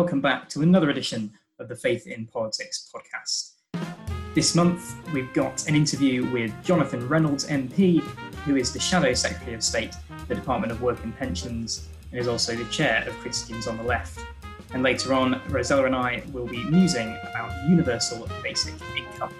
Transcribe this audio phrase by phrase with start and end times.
[0.00, 3.56] welcome back to another edition of the Faith in Politics podcast.
[4.34, 8.00] This month, we've got an interview with Jonathan Reynolds MP,
[8.46, 12.18] who is the Shadow Secretary of State for the Department of Work and Pensions and
[12.18, 14.24] is also the chair of Christians on the Left.
[14.72, 19.34] And later on, Rosella and I will be musing about universal basic income.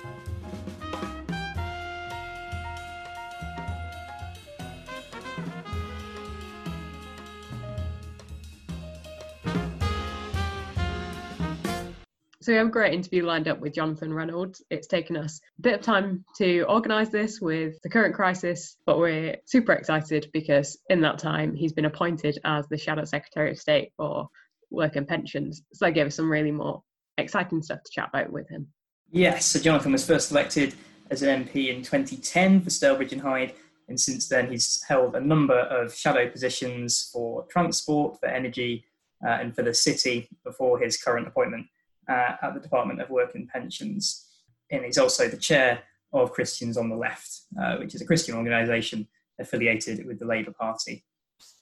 [12.51, 14.61] We have a great interview lined up with Jonathan Reynolds.
[14.71, 18.99] It's taken us a bit of time to organise this with the current crisis, but
[18.99, 23.59] we're super excited because in that time he's been appointed as the Shadow Secretary of
[23.61, 24.27] State for
[24.73, 25.63] Work and Pensions.
[25.75, 26.83] So that gave us some really more
[27.19, 28.67] exciting stuff to chat about with him.
[29.13, 30.75] Yes, so Jonathan was first elected
[31.09, 33.55] as an MP in 2010 for Stalybridge and Hyde,
[33.89, 38.87] and since then he's held a number of shadow positions for transport, for energy,
[39.25, 41.69] uh, and for the city before his current appointment
[42.09, 44.27] uh, at the Department of Work and Pensions.
[44.71, 48.35] And he's also the chair of Christians on the Left, uh, which is a Christian
[48.37, 49.07] organisation
[49.41, 51.05] affiliated with the Labour Party.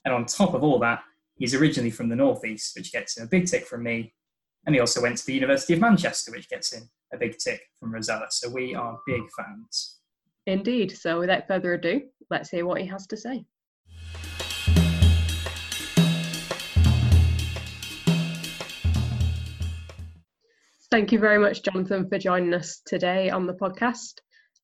[0.05, 1.01] And on top of all that,
[1.35, 4.13] he's originally from the Northeast, which gets him a big tick from me.
[4.65, 7.61] And he also went to the University of Manchester, which gets him a big tick
[7.79, 8.27] from Rosella.
[8.29, 9.99] So we are big fans.
[10.45, 10.97] Indeed.
[10.97, 13.45] So without further ado, let's hear what he has to say.
[20.91, 24.15] Thank you very much, Jonathan, for joining us today on the podcast.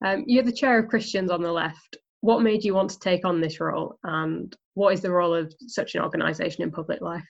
[0.04, 1.98] Um, you're the chair of Christians on the Left.
[2.22, 5.53] What made you want to take on this role, and what is the role of
[5.68, 7.23] such an organisation in public life?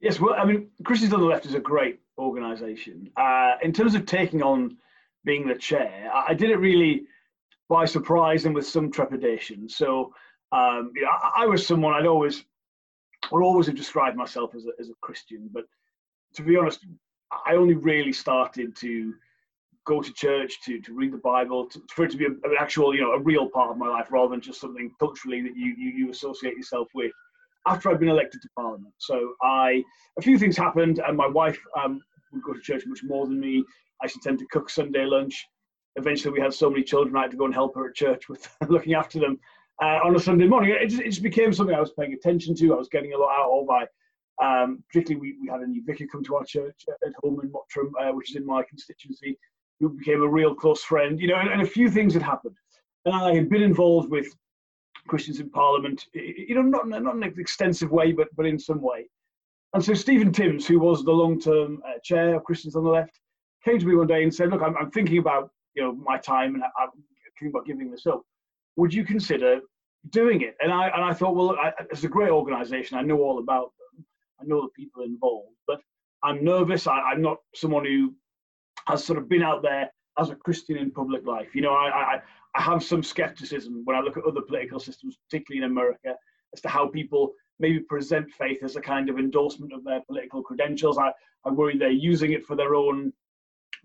[0.00, 3.10] Yes, well, I mean, Christians on the Left is a great organisation.
[3.16, 4.76] Uh, in terms of taking on
[5.24, 7.02] being the chair, I did it really
[7.68, 9.68] by surprise and with some trepidation.
[9.68, 10.14] So,
[10.52, 12.44] um, you know, I, I, was someone I'd always,
[13.32, 15.64] would always have described myself as a, as a Christian, but
[16.34, 16.86] to be honest,
[17.46, 19.14] I only really started to
[19.86, 22.56] go to church, to, to read the Bible, to, for it to be a, an
[22.58, 25.56] actual, you know, a real part of my life rather than just something culturally that
[25.56, 27.12] you, you, you associate yourself with
[27.66, 28.92] after I'd been elected to Parliament.
[28.98, 29.82] So I,
[30.18, 32.00] a few things happened and my wife um,
[32.32, 33.64] would go to church much more than me.
[34.02, 35.46] I used to tend to cook Sunday lunch.
[35.96, 38.28] Eventually we had so many children I had to go and help her at church
[38.28, 39.38] with looking after them
[39.82, 40.70] uh, on a Sunday morning.
[40.70, 42.74] It just, it just became something I was paying attention to.
[42.74, 43.70] I was getting a lot out of.
[43.70, 43.86] I
[44.42, 47.50] um, particularly, we, we had a new vicar come to our church at home in
[47.50, 49.38] Mottram, uh, which is in my constituency,
[49.80, 51.20] who became a real close friend.
[51.20, 52.56] You know, and, and, a few things had happened.
[53.04, 54.26] And I had been involved with
[55.06, 58.80] Christians in Parliament, you know, not, not in an extensive way, but, but in some
[58.80, 59.06] way.
[59.74, 63.18] And so Stephen Timms, who was the long-term uh, chair of Christians on the Left,
[63.64, 66.18] came to me one day and said, look, I'm, I'm thinking about, you know, my
[66.18, 66.90] time and I'm
[67.38, 68.22] thinking about giving this up.
[68.76, 69.60] Would you consider
[70.10, 70.54] doing it?
[70.60, 72.96] And I, and I thought, well, I, it's a great organization.
[72.96, 73.72] I know all about
[74.40, 75.80] I know the people involved, but
[76.22, 76.86] I'm nervous.
[76.86, 78.14] I, am not someone who
[78.86, 81.54] has sort of been out there as a Christian in public life.
[81.54, 82.22] You know, I, I,
[82.54, 86.14] I have some skepticism when I look at other political systems, particularly in America,
[86.54, 90.42] as to how people maybe present faith as a kind of endorsement of their political
[90.42, 90.98] credentials.
[90.98, 91.12] I,
[91.44, 93.12] I worry they're using it for their own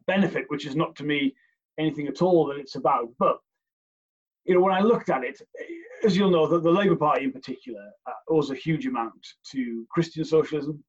[0.07, 1.35] benefit, which is not to me
[1.77, 3.09] anything at all that it's about.
[3.19, 3.39] But
[4.45, 5.41] you know, when I looked at it,
[6.03, 9.85] as you'll know, the, the Labour Party in particular uh, owes a huge amount to
[9.91, 10.83] Christian socialism.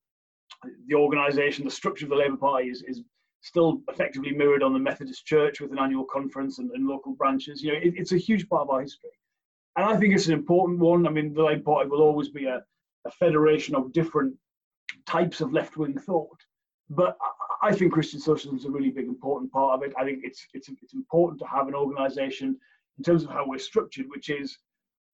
[0.87, 3.03] The organisation, the structure of the Labour Party is, is
[3.43, 7.63] still effectively mirrored on the Methodist Church with an annual conference and, and local branches.
[7.63, 9.11] You know, it, it's a huge part of our history.
[9.77, 11.07] And I think it's an important one.
[11.07, 12.63] I mean, the Labour Party will always be a,
[13.07, 14.35] a federation of different
[15.07, 16.39] types of left-wing thought.
[16.91, 17.17] But
[17.63, 19.95] I think Christian socialism is a really big, important part of it.
[19.99, 22.59] I think it's, it's, it's important to have an organisation
[22.99, 24.59] in terms of how we're structured, which is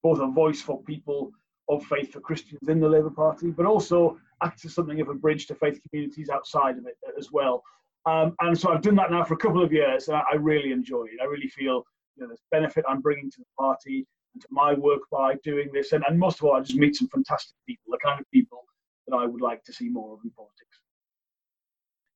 [0.02, 1.32] both a voice for people
[1.68, 5.14] of faith for Christians in the Labour Party, but also acts as something of a
[5.14, 7.62] bridge to faith communities outside of it as well.
[8.06, 10.70] Um, and so I've done that now for a couple of years, and I, really
[10.70, 11.20] enjoy it.
[11.20, 11.84] I really feel
[12.14, 15.70] you know, there's benefit I'm bringing to the party and to my work by doing
[15.72, 15.92] this.
[15.92, 18.64] And, and most of all, I just meet some fantastic people, the kind of people
[19.08, 20.80] that I would like to see more of in politics.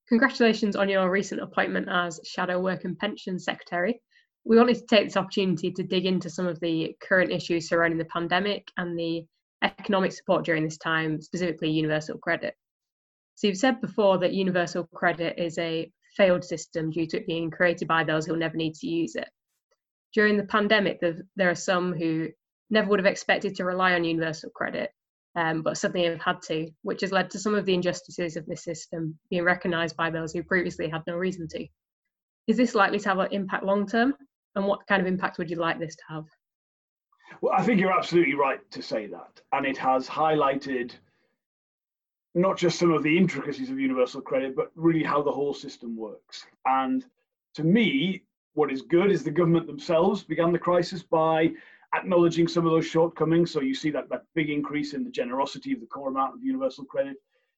[0.08, 4.00] Congratulations on your recent appointment as Shadow Work and Pension Secretary
[4.44, 7.98] we wanted to take this opportunity to dig into some of the current issues surrounding
[7.98, 9.24] the pandemic and the
[9.62, 12.54] economic support during this time, specifically universal credit.
[13.34, 17.50] So you've said before that universal credit is a failed system due to it being
[17.50, 19.28] created by those who'll never need to use it.
[20.12, 21.00] During the pandemic,
[21.36, 22.28] there are some who
[22.70, 24.90] never would have expected to rely on universal credit,
[25.36, 28.46] um, but suddenly have had to, which has led to some of the injustices of
[28.46, 31.66] this system being recognised by those who previously had no reason to.
[32.46, 34.14] Is this likely to have an impact long term?
[34.56, 36.24] And what kind of impact would you like this to have?
[37.40, 40.92] Well, I think you're absolutely right to say that, and it has highlighted
[42.34, 45.96] not just some of the intricacies of universal credit, but really how the whole system
[45.96, 46.46] works.
[46.66, 47.04] And
[47.54, 48.22] to me,
[48.54, 51.50] what is good is the government themselves began the crisis by
[51.94, 53.50] acknowledging some of those shortcomings.
[53.50, 56.42] So you see that, that big increase in the generosity of the core amount of
[56.42, 57.16] universal credit.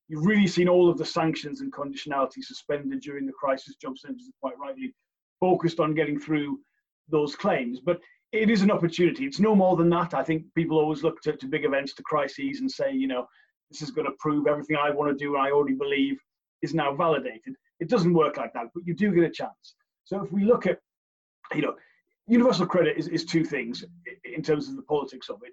[0.09, 3.77] You've really seen all of the sanctions and conditionality suspended during the crisis.
[3.77, 4.95] Job Centers are quite rightly
[5.39, 6.61] focused on getting through
[7.09, 7.81] those claims.
[7.81, 8.01] But
[8.33, 9.25] it is an opportunity.
[9.27, 10.15] It's no more than that.
[10.15, 13.27] I think people always look to, to big events, to crises, and say, you know,
[13.71, 16.19] this is going to prove everything I want to do and I already believe
[16.63, 17.55] is now validated.
[17.81, 19.75] It doesn't work like that, but you do get a chance.
[20.05, 20.79] So if we look at,
[21.55, 21.75] you know,
[22.27, 23.85] universal credit is, is two things
[24.25, 25.53] in terms of the politics of it.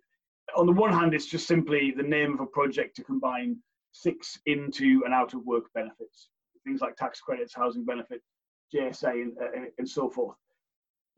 [0.55, 3.57] On the one hand, it's just simply the name of a project to combine
[3.91, 6.29] six into and out of work benefits,
[6.63, 8.21] things like tax credits, housing benefit,
[8.73, 10.37] JSA, and, uh, and so forth.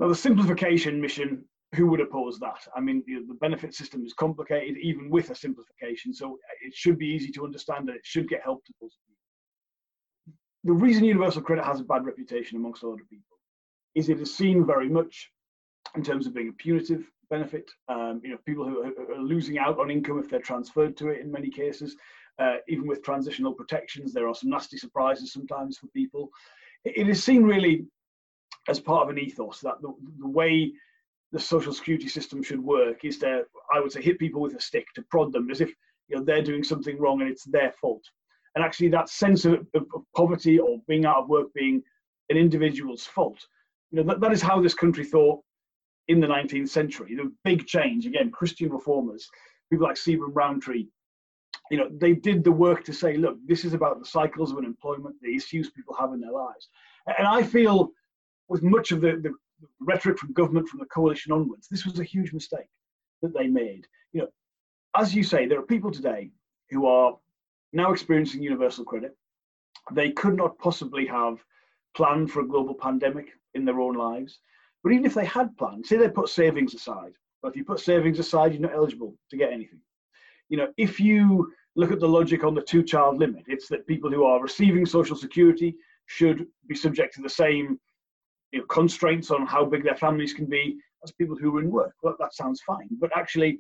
[0.01, 1.45] Now, the simplification mission,
[1.75, 2.67] who would oppose that?
[2.75, 6.97] I mean, the, the benefit system is complicated, even with a simplification, so it should
[6.97, 10.33] be easy to understand and it should get help to most people.
[10.63, 13.37] The reason universal credit has a bad reputation amongst a lot of people
[13.93, 15.29] is it is seen very much
[15.95, 17.69] in terms of being a punitive benefit.
[17.87, 21.21] Um, you know, people who are, losing out on income if they're transferred to it
[21.21, 21.95] in many cases.
[22.39, 26.31] Uh, even with transitional protections, there are some nasty surprises sometimes for people.
[26.85, 27.85] It, it is seen really
[28.67, 30.71] as part of an ethos that the, the way
[31.31, 33.43] the social security system should work is to,
[33.73, 35.71] I would say, hit people with a stick to prod them as if
[36.07, 38.03] you know they're doing something wrong and it's their fault.
[38.55, 41.81] And actually, that sense of, of, of poverty or being out of work being
[42.29, 43.39] an individual's fault,
[43.91, 45.41] you know, that, that is how this country thought
[46.09, 47.15] in the 19th century.
[47.15, 49.29] The big change again, Christian reformers,
[49.69, 50.87] people like Stephen Rowntree,
[51.69, 54.57] you know, they did the work to say, look, this is about the cycles of
[54.57, 56.67] unemployment, the issues people have in their lives.
[57.17, 57.91] And I feel
[58.51, 59.33] with much of the, the
[59.79, 62.67] rhetoric from government from the coalition onwards, this was a huge mistake
[63.21, 63.87] that they made.
[64.11, 64.27] You know,
[64.95, 66.31] as you say, there are people today
[66.69, 67.17] who are
[67.71, 69.15] now experiencing universal credit.
[69.93, 71.37] They could not possibly have
[71.95, 74.39] planned for a global pandemic in their own lives.
[74.83, 77.79] But even if they had planned, say they put savings aside, but if you put
[77.79, 79.79] savings aside, you're not eligible to get anything.
[80.49, 83.87] You know, if you look at the logic on the two child limit, it's that
[83.87, 85.73] people who are receiving social security
[86.07, 87.79] should be subject to the same
[88.51, 91.71] you know, constraints on how big their families can be as people who are in
[91.71, 91.93] work.
[92.03, 92.87] Well, that sounds fine.
[92.99, 93.59] But actually,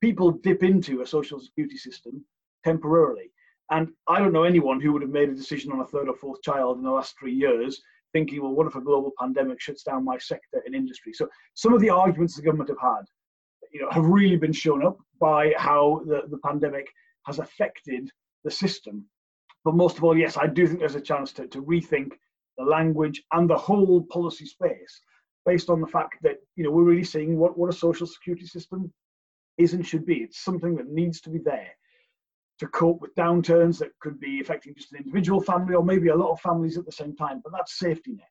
[0.00, 2.24] people dip into a social security system
[2.64, 3.30] temporarily.
[3.70, 6.16] And I don't know anyone who would have made a decision on a third or
[6.16, 7.80] fourth child in the last three years
[8.12, 11.12] thinking, well, what if a global pandemic shuts down my sector and industry?
[11.12, 13.04] So some of the arguments the government have had,
[13.72, 16.88] you know, have really been shown up by how the, the pandemic
[17.26, 18.10] has affected
[18.42, 19.04] the system.
[19.64, 22.12] But most of all, yes, I do think there's a chance to, to rethink
[22.58, 25.00] the language, and the whole policy space
[25.46, 28.46] based on the fact that you know we're really seeing what, what a social security
[28.46, 28.92] system
[29.58, 30.16] is and should be.
[30.16, 31.68] It's something that needs to be there
[32.58, 36.14] to cope with downturns that could be affecting just an individual family or maybe a
[36.14, 37.40] lot of families at the same time.
[37.42, 38.28] But that's safety net.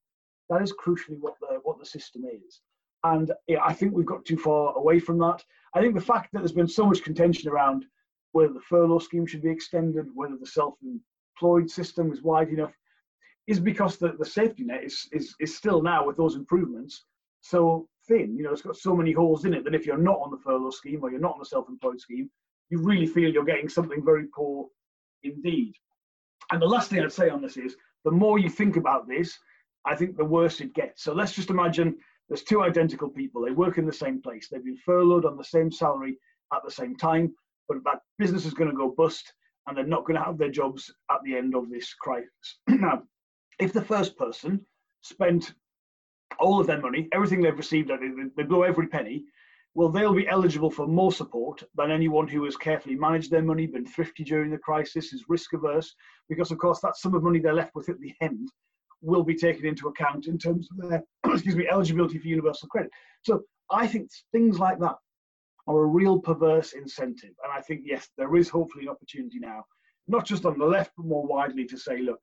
[0.49, 2.61] That is crucially what the what the system is.
[3.03, 5.43] And yeah, I think we've got too far away from that.
[5.73, 7.85] I think the fact that there's been so much contention around
[8.31, 12.73] whether the furlough scheme should be extended, whether the self-employed system is wide enough,
[13.49, 17.05] is because the, the safety net is, is, is still now with those improvements
[17.41, 18.37] so thin.
[18.37, 20.37] You know, it's got so many holes in it that if you're not on the
[20.37, 22.29] furlough scheme or you're not on the self-employed scheme,
[22.69, 24.67] you really feel you're getting something very poor
[25.23, 25.73] indeed.
[26.51, 27.75] And the last thing I'd say on this is
[28.05, 29.35] the more you think about this,
[29.83, 31.03] I think the worse it gets.
[31.03, 31.95] So let's just imagine
[32.27, 33.43] there's two identical people.
[33.43, 34.47] They work in the same place.
[34.47, 36.17] They've been furloughed on the same salary
[36.53, 37.33] at the same time,
[37.67, 39.33] but that business is going to go bust
[39.65, 42.29] and they're not going to have their jobs at the end of this crisis.
[42.67, 43.01] now,
[43.59, 44.65] if the first person
[45.01, 45.53] spent
[46.39, 47.91] all of their money, everything they've received,
[48.35, 49.25] they blow every penny,
[49.75, 53.67] well, they'll be eligible for more support than anyone who has carefully managed their money,
[53.67, 55.93] been thrifty during the crisis, is risk averse,
[56.27, 58.49] because of course that sum of money they're left with at the end
[59.01, 62.91] will be taken into account in terms of their excuse me eligibility for universal credit.
[63.23, 64.95] So I think things like that
[65.67, 69.63] are a real perverse incentive, and I think yes, there is hopefully an opportunity now,
[70.07, 72.19] not just on the left but more widely to say, look,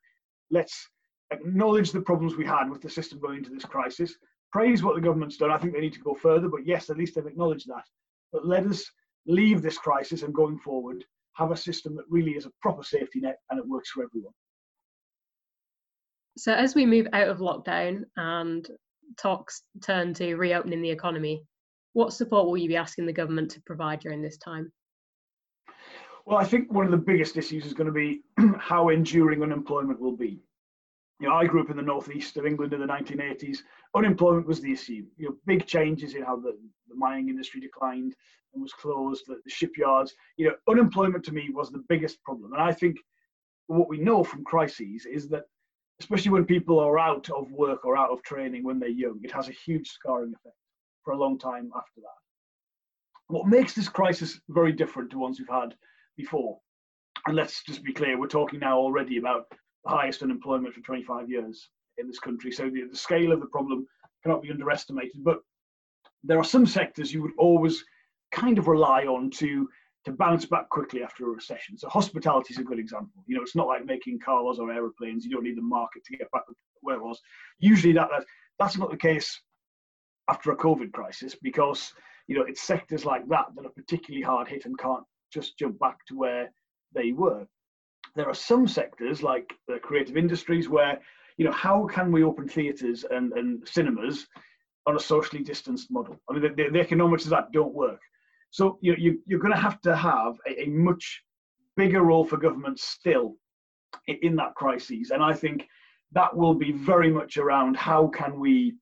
[0.50, 0.88] let's
[1.30, 4.14] acknowledge the problems we had with the system going into this crisis,
[4.52, 5.50] praise what the government's done.
[5.50, 7.85] I think they need to go further, but yes, at least they've acknowledged that.
[8.33, 8.85] But let us
[9.26, 11.04] leave this crisis and going forward,
[11.35, 14.33] have a system that really is a proper safety net and it works for everyone.
[16.38, 18.66] So, as we move out of lockdown and
[19.18, 21.42] talks turn to reopening the economy,
[21.95, 24.71] what support will you be asking the government to provide during this time?
[26.26, 28.23] Well, I think one of the biggest issues is going to be
[28.59, 30.40] how enduring unemployment will be
[31.18, 33.58] you know, I grew up in the northeast of England in the 1980s.
[33.94, 35.04] Unemployment was the issue.
[35.16, 36.56] You know, big changes in how the,
[36.88, 38.14] the mining industry declined
[38.52, 40.14] and was closed, the, the shipyards.
[40.37, 42.52] You know, unemployment to me was the biggest problem.
[42.52, 42.99] And I think
[43.66, 45.44] what we know from crises is that,
[46.00, 49.32] especially when people are out of work or out of training when they're young, it
[49.32, 50.56] has a huge scarring effect
[51.02, 53.28] for a long time after that.
[53.28, 55.75] What makes this crisis very different to ones we've had
[56.16, 56.58] before,
[57.26, 59.46] and let's just be clear, we're talking now already about
[59.87, 62.52] highest unemployment for 25 years in this country.
[62.52, 63.87] So the, the scale of the problem
[64.23, 65.23] cannot be underestimated.
[65.25, 65.38] But
[66.25, 67.85] there are some sectors you would always
[68.33, 69.69] kind of rely on to
[70.05, 71.76] to bounce back quickly after a recession.
[71.76, 73.25] So hospitality is a good example.
[73.26, 75.25] You know, it's not like making cars or aeroplanes.
[75.25, 76.43] You don't need the market to get back
[76.81, 77.21] where it was.
[77.59, 78.25] Usually that, that
[78.59, 79.40] that's not the case
[80.28, 81.93] after a COVID crisis because
[82.28, 85.78] you know it's sectors like that that are particularly hard hit and can't just jump
[85.81, 86.52] back to where
[86.95, 87.47] they were.
[88.16, 90.99] There are some sectors like the creative industries where
[91.37, 94.26] you know how can we open theatres and, and cinemas
[94.87, 96.18] on a socially distanced model?
[96.28, 98.00] I mean the, the economics of that don't work.
[98.50, 101.23] So you, you, you're going to have to have a, a much
[101.76, 103.37] bigger role for government still
[104.06, 105.68] in, in that crisis, and I think
[106.12, 108.76] that will be very much around how can we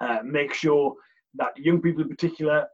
[0.00, 0.94] uh, make sure
[1.36, 2.66] that young people in particular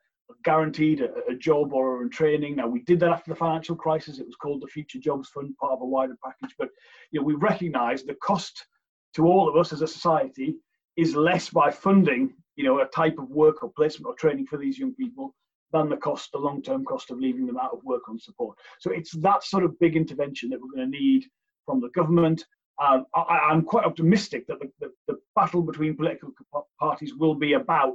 [0.45, 2.57] guaranteed a, a, job or a training.
[2.57, 4.19] Now we did that after the financial crisis.
[4.19, 6.55] It was called the Future Jobs Fund, part of a wider package.
[6.59, 6.69] But
[7.11, 8.67] you know, we recognise the cost
[9.15, 10.57] to all of us as a society
[10.97, 14.59] is less by funding you know a type of work or placement or training for
[14.59, 15.35] these young people
[15.73, 18.57] than the cost, the long-term cost of leaving them out of work on support.
[18.81, 21.27] So it's that sort of big intervention that we're going to need
[21.67, 22.43] from the government
[22.81, 26.33] um, I, am quite optimistic that the, the, the, battle between political
[26.81, 27.95] parties will be about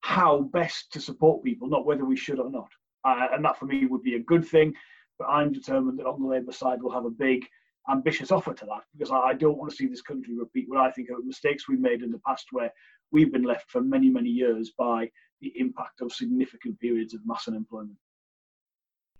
[0.00, 2.68] how best to support people, not whether we should or not.
[3.04, 4.74] Uh, and that for me would be a good thing.
[5.18, 7.46] But I'm determined that on the Labour side we'll have a big,
[7.90, 10.90] ambitious offer to that because I, don't want to see this country repeat what I
[10.90, 12.72] think are mistakes we made in the past where
[13.12, 17.48] we've been left for many, many years by the impact of significant periods of mass
[17.48, 17.96] unemployment.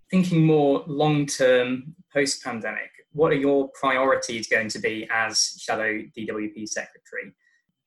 [0.09, 6.01] Thinking more long term post pandemic, what are your priorities going to be as Shadow
[6.17, 7.33] DWP Secretary?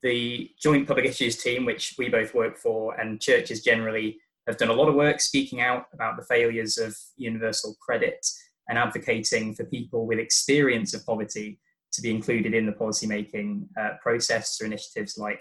[0.05, 4.69] The Joint Public Issues team, which we both work for, and churches generally have done
[4.69, 8.25] a lot of work speaking out about the failures of universal credit
[8.69, 11.59] and advocating for people with experience of poverty
[11.93, 15.41] to be included in the policymaking uh, process through initiatives like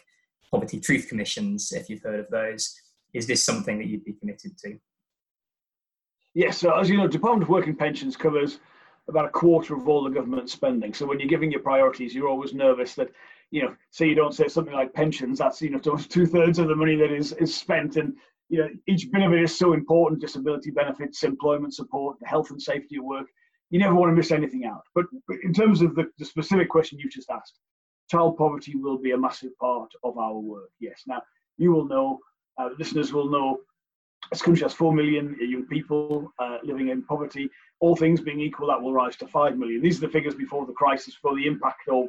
[0.50, 2.74] poverty truth commissions, if you've heard of those.
[3.13, 4.77] Is this something that you'd be committed to?
[6.36, 8.60] Yes, so as you know, Department of Work and Pensions covers
[9.10, 10.93] about a quarter of all the government spending.
[10.93, 13.10] So when you're giving your priorities, you're always nervous that,
[13.53, 15.77] you know, say you don't say something like pensions, that's, you know,
[16.10, 17.98] two thirds of the money that is, is spent.
[17.98, 18.15] And,
[18.50, 22.50] you know, each bit of it is so important disability benefits, employment support, the health
[22.50, 23.27] and safety at work.
[23.69, 24.81] You never want to miss anything out.
[24.95, 27.60] But, but in terms of the, the specific question you've just asked,
[28.10, 30.72] child poverty will be a massive part of our work.
[30.79, 31.03] Yes.
[31.05, 31.22] Now,
[31.57, 32.17] you will know,
[32.60, 33.60] uh, listeners will know
[34.31, 37.51] this country has 4 million young people uh, living in poverty.
[37.81, 39.79] All things being equal, that will rise to 5 million.
[39.79, 42.07] These are the figures before the crisis for the impact of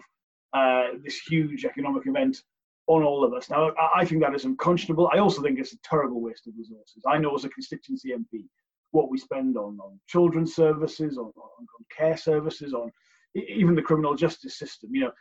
[0.55, 2.43] uh, this huge economic event
[2.87, 3.51] on all of us.
[3.51, 5.11] Now, I think that is unconscionable.
[5.13, 7.03] I also think it's a terrible waste of resources.
[7.07, 8.45] I know as a constituency MP
[8.91, 12.93] what we spend on, on children's services, on, on, care services, on
[13.35, 14.91] even the criminal justice system.
[14.95, 15.13] You know,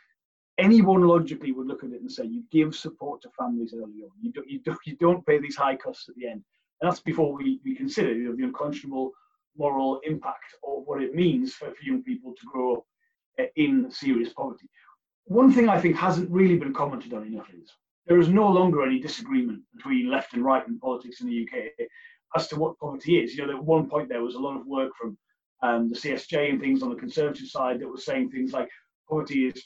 [0.58, 4.10] anyone logically would look at it and say you give support to families early on.
[4.20, 6.44] You don't, you don't, you don't pay these high costs at the end.
[6.80, 9.12] And that's before we, we consider you know, the unconscionable
[9.56, 12.84] moral impact of what it means for, for young people to grow up
[13.40, 14.68] uh, in serious poverty.
[15.26, 17.72] One thing I think hasn't really been commented on enough is
[18.06, 21.88] there is no longer any disagreement between left and right in politics in the UK
[22.36, 23.34] as to what poverty is.
[23.34, 25.16] You know, at one point there was a lot of work from
[25.62, 28.68] um, the CSJ and things on the Conservative side that was saying things like
[29.08, 29.64] poverty is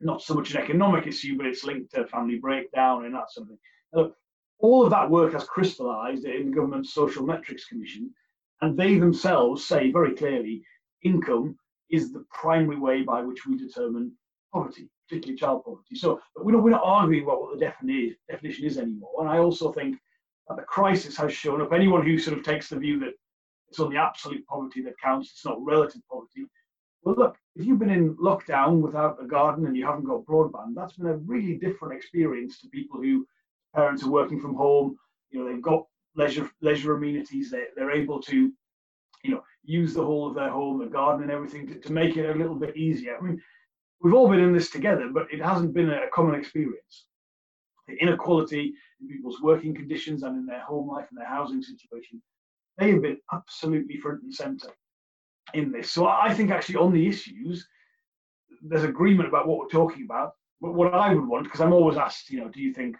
[0.00, 3.44] not so much an economic issue, but it's linked to family breakdown and that sort
[3.44, 3.58] of thing.
[3.92, 4.12] Now,
[4.58, 8.12] all of that work has crystallised in the government's Social Metrics Commission,
[8.60, 10.62] and they themselves say very clearly
[11.02, 11.56] income
[11.90, 14.12] is the primary way by which we determine
[14.52, 15.94] poverty, particularly child poverty.
[15.94, 19.12] So we're not, we're not arguing about what the definition, definition is anymore.
[19.20, 19.96] And I also think
[20.48, 23.12] that the crisis has shown up anyone who sort of takes the view that
[23.68, 26.46] it's only absolute poverty that counts, it's not relative poverty.
[27.02, 30.74] Well, look, if you've been in lockdown without a garden and you haven't got broadband,
[30.74, 33.26] that's been a really different experience to people who
[33.74, 34.96] parents are working from home.
[35.30, 37.50] You know, they've got leisure leisure amenities.
[37.50, 38.52] They, they're able to,
[39.22, 42.16] you know, use the whole of their home, the garden, and everything to, to make
[42.16, 43.16] it a little bit easier.
[43.16, 43.40] I mean,
[44.00, 47.06] we've all been in this together, but it hasn't been a common experience.
[47.88, 52.22] The inequality in people's working conditions and in their home life and their housing situation,
[52.78, 54.72] they have been absolutely front and centre
[55.54, 55.90] in this.
[55.90, 57.66] So I think actually on the issues,
[58.62, 60.32] there's agreement about what we're talking about.
[60.60, 62.96] But what I would want, because I'm always asked, you know, do you think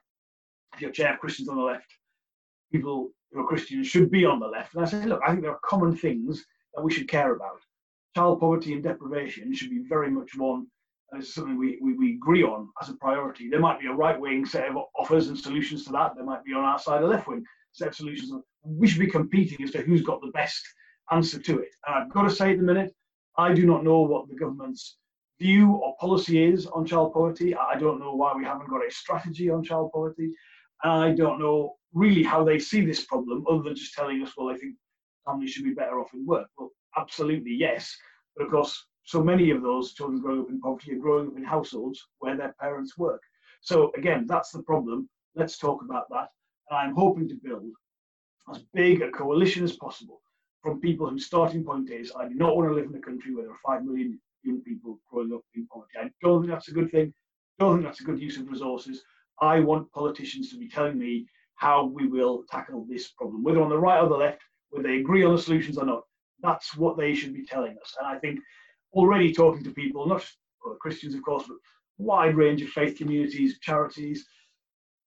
[0.75, 1.87] if you're chair Christians on the left,
[2.73, 4.75] people who are Christians should be on the left.
[4.75, 7.61] And I say, look, I think there are common things that we should care about.
[8.15, 10.67] child poverty and deprivation should be very much one
[11.15, 13.49] it's something we, we, we agree on as a priority.
[13.49, 16.13] There might be a right wing set of offers and solutions to that.
[16.15, 18.33] There might be on our side a left wing set of solutions.
[18.65, 20.63] We should be competing as to who's got the best
[21.11, 21.71] answer to it.
[21.87, 22.95] And I've got to say at the minute,
[23.37, 24.97] I do not know what the government's
[25.41, 27.55] view or policy is on child poverty.
[27.57, 30.33] I don't know why we haven't got a strategy on child poverty.
[30.83, 34.33] And I don't know really how they see this problem other than just telling us,
[34.37, 34.77] well, they think
[35.27, 36.49] families should be better off in work.
[36.59, 37.97] Well, absolutely, yes.
[38.37, 41.37] But of course, so many of those children growing up in poverty are growing up
[41.37, 43.21] in households where their parents work.
[43.61, 45.09] So again, that's the problem.
[45.35, 46.29] Let's talk about that.
[46.69, 47.65] And I'm hoping to build
[48.51, 50.21] as big a coalition as possible
[50.63, 53.35] from people whose starting point is I do not want to live in a country
[53.35, 55.99] where there are five million young people growing up in poverty.
[55.99, 57.13] I don't think that's a good thing.
[57.59, 59.03] I don't think that's a good use of resources.
[59.41, 61.27] I want politicians to be telling me
[61.57, 64.97] how we will tackle this problem, whether on the right or the left, whether they
[64.97, 66.03] agree on the solutions or not.
[66.43, 67.97] That's what they should be telling us.
[67.99, 68.41] And I think
[68.93, 70.25] already talking to people, not
[70.81, 71.57] Christians, of course, but
[71.99, 74.27] wide range of faith communities, charities,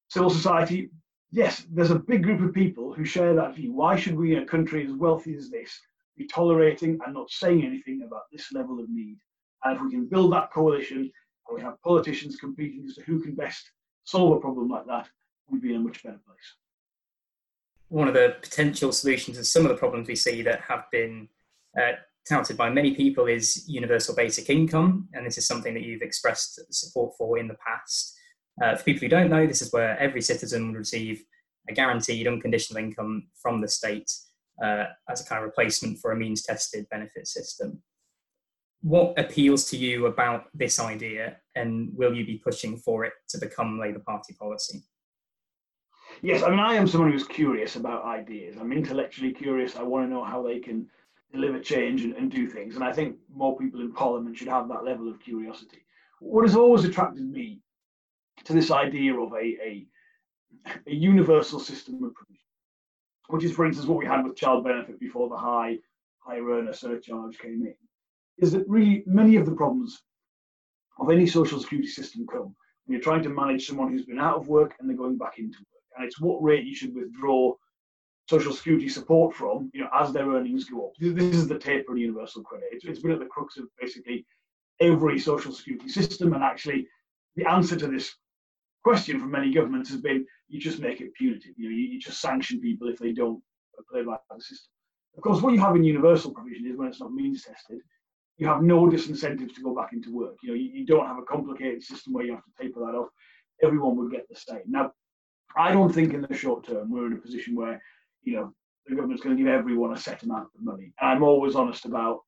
[0.10, 0.90] civil society.
[1.32, 3.74] Yes, there's a big group of people who share that view.
[3.74, 5.80] Why should we, in a country as wealthy as this,
[6.16, 9.18] be tolerating and not saying anything about this level of need?
[9.64, 11.12] And if we can build that coalition
[11.48, 13.72] and we have politicians competing as to who can best
[14.04, 15.10] solve a problem like that,
[15.50, 16.56] we'd be in a much better place.
[17.90, 21.28] One of the potential solutions to some of the problems we see that have been
[21.80, 21.94] uh,
[22.28, 26.60] touted by many people is universal basic income, and this is something that you've expressed
[26.74, 28.18] support for in the past.
[28.62, 31.24] Uh, for people who don't know, this is where every citizen will receive
[31.70, 34.12] a guaranteed unconditional income from the state
[34.64, 37.82] uh, as a kind of replacement for a means tested benefit system.
[38.82, 43.38] What appeals to you about this idea, and will you be pushing for it to
[43.38, 44.84] become Labour Party policy?
[46.22, 48.58] Yes, I mean, I am someone who's curious about ideas.
[48.60, 49.78] I'm intellectually curious.
[49.78, 50.88] I want to know how they can
[51.34, 52.76] deliver change and, and do things.
[52.76, 55.84] And I think more people in Parliament should have that level of curiosity.
[56.20, 57.60] What has always attracted me
[58.46, 59.86] to this idea of a, a,
[60.88, 62.40] a universal system of provision,
[63.28, 65.78] which is, for instance, what we had with child benefit before the high
[66.20, 67.76] higher earner surcharge came in,
[68.38, 70.02] is that really many of the problems
[71.00, 74.38] of any social security system come when you're trying to manage someone who's been out
[74.38, 75.84] of work and they're going back into work.
[75.98, 77.54] And it's what rate you should withdraw
[78.30, 80.94] social security support from, you know, as their earnings go up.
[81.00, 82.70] This is the taper universal credit.
[82.72, 84.26] It's, it's been at the crux of basically
[84.80, 86.88] every social security system, and actually,
[87.36, 88.16] the answer to this
[88.84, 91.54] question from many governments has been you just make it punitive.
[91.58, 93.42] You know, you, you just sanction people if they don't
[93.92, 94.70] play by the system.
[95.18, 97.80] Of course, what you have in universal provision is when it's not means tested,
[98.38, 100.36] you have no disincentives to go back into work.
[100.42, 102.98] You know, you, you don't have a complicated system where you have to taper that
[102.98, 103.10] off.
[103.64, 104.64] Everyone would get the same.
[104.68, 104.92] Now,
[105.56, 107.82] I don't think in the short term we're in a position where
[108.24, 108.54] you know,
[108.88, 110.94] the government's going to give everyone a set amount of money.
[111.00, 112.20] And I'm always honest about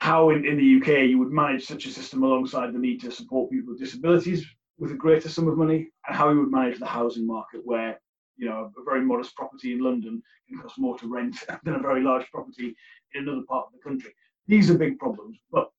[0.00, 3.10] how in, in the UK you would manage such a system alongside the need to
[3.10, 4.44] support people with disabilities
[4.78, 8.00] with a greater sum of money, and how you would manage the housing market where
[8.36, 11.78] you know a very modest property in London can cost more to rent than a
[11.80, 12.74] very large property
[13.14, 14.12] in another part of the country.
[14.46, 15.70] These are big problems, but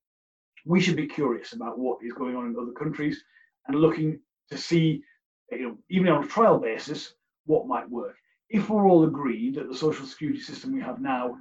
[0.66, 3.24] we should be curious about what is going on in other countries
[3.68, 5.04] and looking to see,
[5.52, 7.14] you know, even on a trial basis,
[7.46, 8.16] what might work
[8.50, 11.38] if we're all agreed that the social security system we have now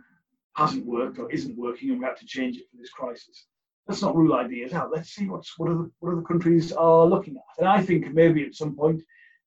[0.57, 3.47] hasn't worked or isn't working and we have to change it for this crisis,
[3.87, 4.91] let's not rule ideas out.
[4.91, 7.59] Let's see what's what other what other countries are looking at.
[7.59, 9.03] And I think maybe at some point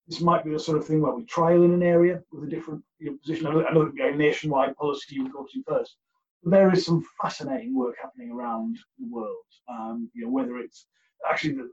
[0.08, 2.48] this might be the sort of thing where we trial in an area with a
[2.48, 3.48] different you know, position.
[3.48, 5.98] I know, I know a nationwide policy you would go to first.
[6.44, 9.36] But there is some fascinating work happening around the world.
[9.70, 10.86] Um, you know, whether it's
[11.30, 11.70] actually the,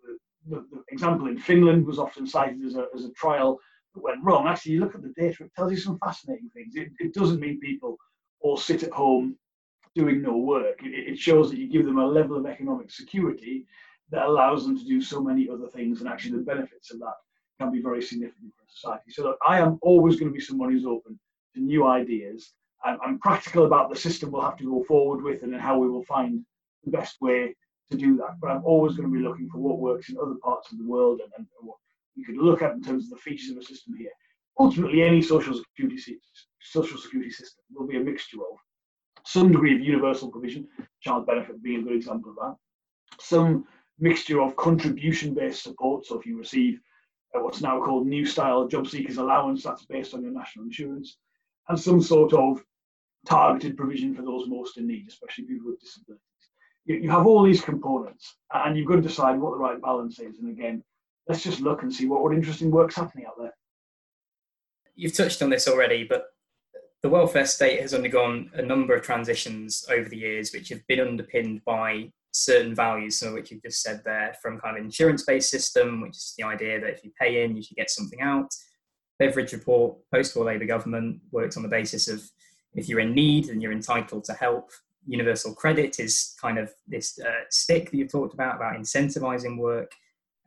[0.48, 3.60] the, the, example in Finland was often cited as a, as a trial
[4.02, 4.46] went wrong.
[4.46, 6.74] Actually, you look at the data, it tells you some fascinating things.
[6.76, 7.96] It, it doesn't mean people
[8.40, 9.36] all sit at home
[9.94, 10.80] doing no work.
[10.82, 13.66] It, it, shows that you give them a level of economic security
[14.10, 17.14] that allows them to do so many other things, and actually, the benefits of that
[17.60, 19.10] can be very significant for society.
[19.10, 21.18] So, look, I am always going to be someone who's open
[21.54, 22.52] to new ideas.
[22.84, 25.88] I'm, I'm practical about the system we'll have to go forward with and how we
[25.88, 26.44] will find
[26.84, 27.54] the best way
[27.90, 28.36] to do that.
[28.40, 30.86] But I'm always going to be looking for what works in other parts of the
[30.86, 31.76] world and, and what
[32.14, 34.10] you could look at in terms of the features of a system here.
[34.58, 36.18] Ultimately, any social security
[36.60, 38.58] social security system will be a mixture of
[39.24, 40.66] some degree of universal provision,
[41.00, 42.56] child benefit being a good example of that,
[43.20, 43.66] some
[43.98, 46.06] mixture of contribution-based support.
[46.06, 46.80] So if you receive
[47.34, 51.16] uh, what's now called new style job seekers allowance, that's based on your national insurance,
[51.68, 52.62] and some sort of
[53.26, 56.20] targeted provision for those most in need, especially people with disabilities.
[56.86, 60.38] You have all these components, and you've got to decide what the right balance is.
[60.38, 60.84] And again,
[61.26, 63.54] let's just look and see what, what interesting work's happening out there.
[64.94, 66.26] You've touched on this already, but
[67.02, 71.00] the welfare state has undergone a number of transitions over the years, which have been
[71.00, 75.50] underpinned by certain values, some of which you've just said there, from kind of insurance-based
[75.50, 78.48] system, which is the idea that if you pay in, you should get something out.
[79.18, 82.22] Beveridge report, post-war Labour government worked on the basis of
[82.74, 84.70] if you're in need, then you're entitled to help.
[85.06, 89.92] Universal credit is kind of this uh, stick that you've talked about about incentivising work,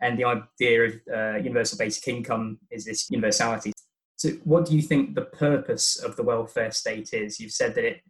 [0.02, 3.74] and the idea of uh, universal basic income is this universality.
[4.16, 7.40] So, what do you think the purpose of the welfare state is?
[7.40, 8.02] You've said that it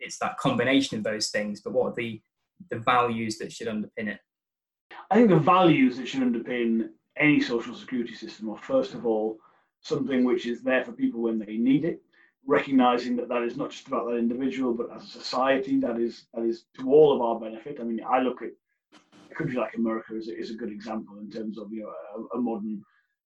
[0.00, 2.20] it's that combination of those things, but what are the
[2.70, 4.20] the values that should underpin it?
[5.10, 9.38] I think the values that should underpin any social security system are first of all
[9.80, 12.00] something which is there for people when they need it,
[12.46, 16.26] recognizing that that is not just about that individual, but as a society that is
[16.34, 17.78] that is to all of our benefit.
[17.80, 18.50] I mean, I look at
[19.32, 21.92] country like America a, is a good example in terms of you know
[22.32, 22.82] a, a modern,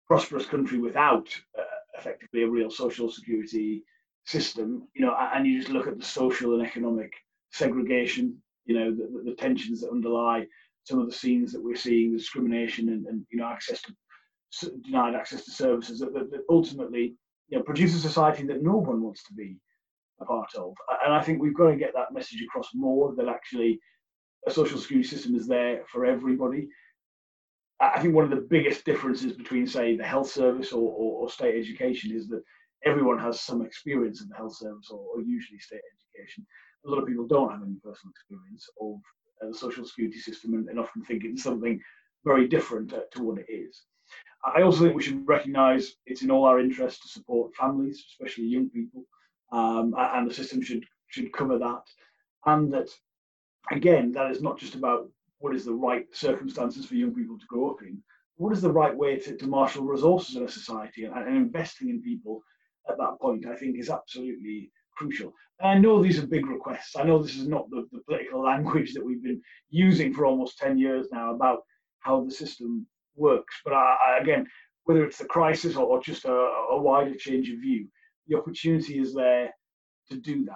[0.06, 1.28] prosperous country without
[1.58, 1.62] uh,
[1.98, 3.84] effectively a real social security
[4.24, 4.88] system.
[4.94, 7.12] You know, and you just look at the social and economic
[7.52, 8.36] segregation.
[8.66, 10.46] You know, the, the tensions that underlie
[10.84, 13.94] some of the scenes that we're seeing, the discrimination and, and you know access to
[14.84, 17.14] denied access to services that, that, that ultimately
[17.48, 19.56] you know, produce a society that no one wants to be
[20.20, 20.72] a part of.
[21.04, 23.80] And I think we've got to get that message across more that actually
[24.46, 26.68] a social security system is there for everybody.
[27.80, 31.30] I think one of the biggest differences between, say, the health service or, or, or
[31.30, 32.42] state education is that
[32.84, 36.46] everyone has some experience in the health service or, or, usually state education.
[36.86, 38.94] A lot of people don't have any personal experience of
[39.42, 41.80] uh, the social security system and, and, often think it's something
[42.24, 43.82] very different uh, to what it is.
[44.44, 48.44] I also think we should recognise it's in all our interest to support families, especially
[48.44, 49.04] young people,
[49.52, 51.84] um, and the system should should cover that.
[52.46, 52.88] And that,
[53.70, 57.46] again, that is not just about what is the right circumstances for young people to
[57.46, 58.02] grow up in.
[58.36, 61.88] What is the right way to, to marshal resources in a society and, and investing
[61.88, 62.42] in people
[62.88, 63.46] at that point?
[63.46, 65.32] I think is absolutely crucial.
[65.60, 66.96] And I know these are big requests.
[66.96, 70.58] I know this is not the, the political language that we've been using for almost
[70.58, 71.60] 10 years now about
[72.00, 73.54] how the system works.
[73.64, 74.46] But I, I, again,
[74.84, 77.88] whether it's the crisis or, or just a, a, wider change of view,
[78.28, 79.50] the opportunity is there
[80.10, 80.54] to do that.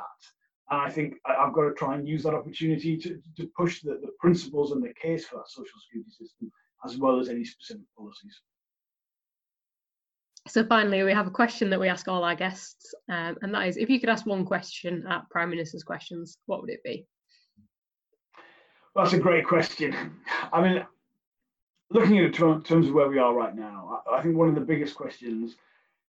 [0.70, 3.81] And I think I, have got to try and use that opportunity to, to push
[3.81, 6.50] the, the principles and the case for that social security system,
[6.85, 8.40] as well as any specific policies.
[10.46, 13.68] So finally, we have a question that we ask all our guests, um, and that
[13.68, 17.07] is, if you could ask one question at Prime Minister's Questions, what would it be?
[18.94, 19.94] Well, that's a great question.
[20.52, 20.87] I mean,
[21.90, 24.54] looking at it in terms of where we are right now, I, think one of
[24.54, 25.57] the biggest questions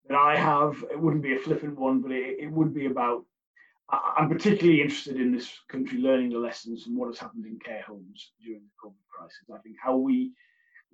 [0.08, 3.26] that I have, it wouldn't be a flippant one, but it, it would be about
[4.18, 7.84] I'm particularly interested in this country learning the lessons from what has happened in care
[7.88, 9.50] homes during the COVID crisis.
[9.54, 10.32] I think how we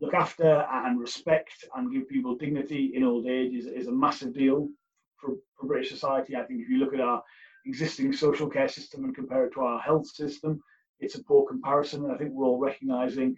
[0.02, 4.34] look after and respect and give people dignity in old age is, is a massive
[4.34, 4.70] deal
[5.18, 6.36] for, for British society.
[6.36, 7.24] I think if you look at our
[7.66, 10.62] existing social care system and compare it to our health system,
[11.00, 12.10] it's a poor comparison.
[12.12, 13.36] I think we're all recognizing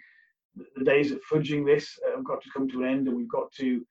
[0.76, 3.52] the days of fudging this have got to come to an end, and we've got
[3.54, 3.86] to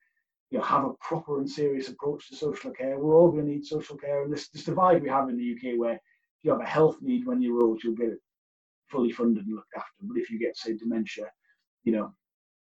[0.51, 2.99] you know, have a proper and serious approach to social care.
[2.99, 5.53] We're all going to need social care, and this, this divide we have in the
[5.53, 8.19] UK, where if you have a health need when you're old, you'll get it
[8.89, 9.89] fully funded and looked after.
[10.01, 11.31] But if you get, say, dementia,
[11.83, 12.13] you know,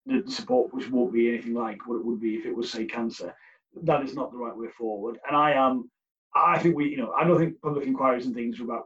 [0.07, 2.85] the support which won't be anything like what it would be if it was, say,
[2.85, 3.35] cancer.
[3.83, 5.19] That is not the right way forward.
[5.27, 5.91] And I am,
[6.35, 8.85] I think we, you know, I don't think public inquiries and things are about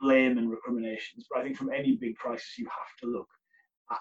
[0.00, 3.28] blame and recriminations, but I think from any big crisis, you have to look
[3.90, 3.98] at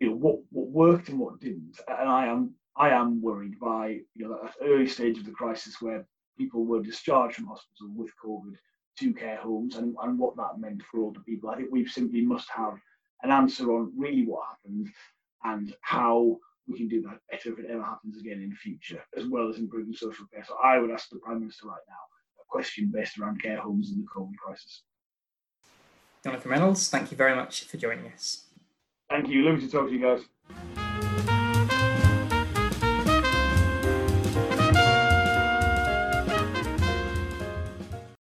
[0.00, 1.78] you know what what worked and what didn't.
[1.88, 5.80] And I am I am worried by you know that early stage of the crisis
[5.80, 6.06] where
[6.36, 8.54] people were discharged from hospital with COVID
[8.98, 11.50] to care homes and, and what that meant for older people.
[11.50, 12.74] I think we simply must have
[13.22, 14.88] an answer on really what happened
[15.44, 19.02] and how we can do that better if it ever happens again in the future,
[19.16, 20.44] as well as improving social care.
[20.46, 21.94] So I would ask the Prime Minister right now
[22.40, 24.82] a question based around care homes in the COVID crisis.
[26.22, 28.46] Jonathan Reynolds, thank you very much for joining us.
[29.10, 29.42] Thank you.
[29.42, 30.93] Lovely to talk to you guys.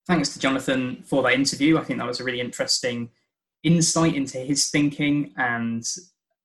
[0.08, 1.76] Thanks to Jonathan for that interview.
[1.76, 3.10] I think that was a really interesting
[3.62, 5.84] insight into his thinking and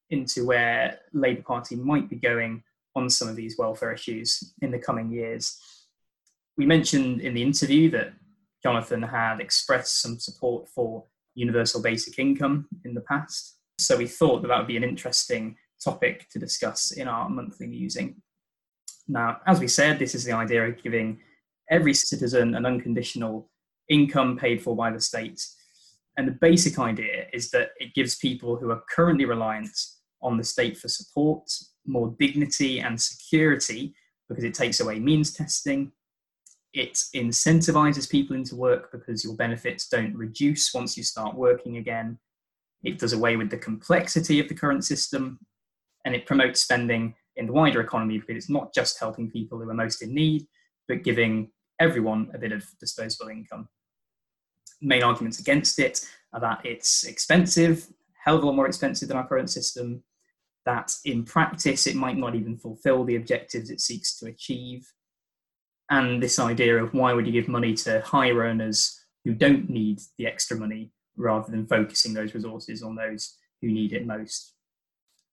[0.10, 2.62] into where Labour Party might be going
[2.94, 5.58] on some of these welfare issues in the coming years.
[6.58, 8.12] We mentioned in the interview that
[8.62, 13.60] Jonathan had expressed some support for universal basic income in the past.
[13.80, 17.68] So we thought that that would be an interesting topic to discuss in our monthly
[17.68, 18.22] musing.
[19.08, 21.22] Now, as we said, this is the idea of giving
[21.70, 23.50] every citizen an unconditional
[23.94, 25.42] income paid for by the state.
[26.18, 29.78] And the basic idea is that it gives people who are currently reliant
[30.22, 31.50] on the state for support
[31.86, 33.94] more dignity and security
[34.30, 35.92] because it takes away means testing.
[36.74, 42.18] it incentivizes people into work because your benefits don't reduce once you start working again.
[42.84, 45.40] It does away with the complexity of the current system
[46.04, 49.70] and it promotes spending in the wider economy because it's not just helping people who
[49.70, 50.48] are most in need,
[50.88, 53.70] but giving everyone a bit of disposable income.
[54.84, 57.88] Main arguments against it are that it's expensive,
[58.24, 60.04] hell of a lot more expensive than our current system,
[60.66, 64.92] that in practice it might not even fulfill the objectives it seeks to achieve,
[65.90, 70.00] and this idea of why would you give money to high earners who don't need
[70.18, 74.54] the extra money rather than focusing those resources on those who need it most.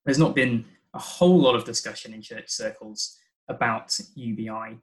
[0.05, 4.77] There's not been a whole lot of discussion in church circles about UBI,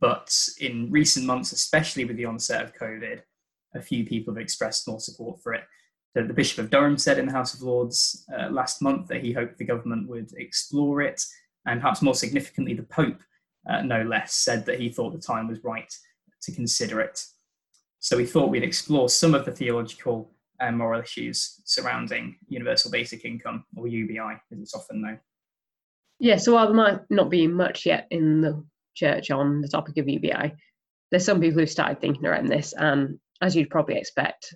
[0.00, 3.22] but in recent months, especially with the onset of COVID,
[3.74, 5.64] a few people have expressed more support for it.
[6.14, 9.22] The, the Bishop of Durham said in the House of Lords uh, last month that
[9.22, 11.22] he hoped the government would explore it,
[11.66, 13.20] and perhaps more significantly, the Pope
[13.70, 15.92] uh, no less, said that he thought the time was right
[16.42, 17.24] to consider it.
[18.00, 23.24] So we thought we'd explore some of the theological and moral issues surrounding universal basic
[23.24, 25.20] income, or UBI, as it's often known.
[26.18, 29.96] Yeah, so while there might not be much yet in the church on the topic
[29.96, 30.52] of UBI,
[31.10, 34.54] there's some people who've started thinking around this, and as you'd probably expect,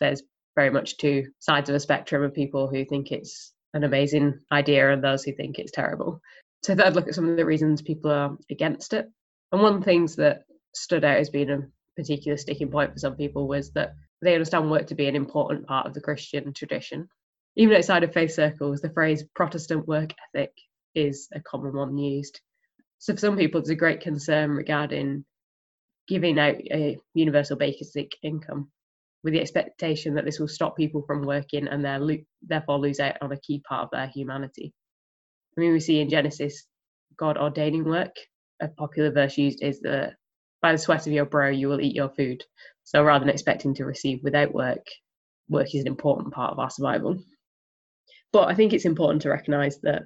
[0.00, 0.22] there's
[0.56, 4.92] very much two sides of a spectrum of people who think it's an amazing idea
[4.92, 6.20] and those who think it's terrible.
[6.62, 9.06] So I'd look at some of the reasons people are against it.
[9.52, 10.42] And one of the things that
[10.74, 11.62] stood out as being a
[11.96, 15.66] particular sticking point for some people was that they understand work to be an important
[15.66, 17.08] part of the Christian tradition.
[17.56, 20.52] Even outside of faith circles, the phrase Protestant work ethic
[20.94, 22.40] is a common one used.
[22.98, 25.24] So for some people, there's a great concern regarding
[26.08, 28.70] giving out a universal basic income
[29.22, 31.84] with the expectation that this will stop people from working and
[32.42, 34.72] therefore lose out on a key part of their humanity.
[35.56, 36.66] I mean, we see in Genesis
[37.16, 38.14] God ordaining work.
[38.60, 40.14] A popular verse used is that
[40.60, 42.42] by the sweat of your brow you will eat your food.
[42.82, 44.86] So rather than expecting to receive without work,
[45.48, 47.18] work is an important part of our survival.
[48.32, 50.02] But I think it's important to recognise that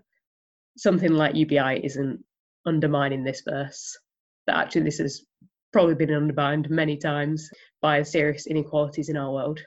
[0.77, 2.25] something like UBI isn't
[2.67, 3.99] undermining this verse.
[4.47, 5.23] That actually this has
[5.73, 7.51] probably been undermined many times
[7.81, 9.61] by serious inequalities in our world.